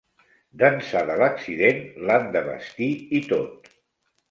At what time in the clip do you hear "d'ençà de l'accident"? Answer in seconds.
0.61-1.83